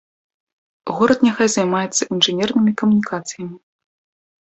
[0.95, 3.55] Горад няхай займаецца інжынернымі камунікацыямі.